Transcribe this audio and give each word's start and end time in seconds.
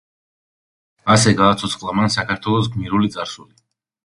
ასე 1.15 1.33
გააცოცხლა 1.41 1.93
მან 1.99 2.11
საქართველოს 2.17 2.71
გმირული 2.79 3.13
წარსული. 3.19 3.53